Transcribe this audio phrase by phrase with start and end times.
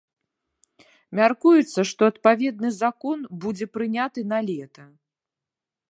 [1.19, 4.83] Мяркуецца, што адпаведны закон будзе прыняты налета.